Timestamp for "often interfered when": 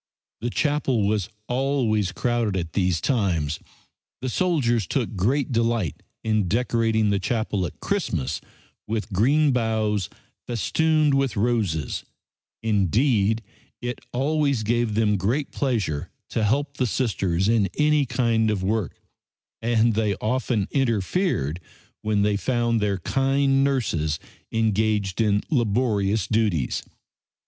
20.15-22.23